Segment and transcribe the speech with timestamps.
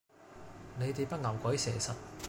[0.79, 1.95] 你哋班牛鬼蛇神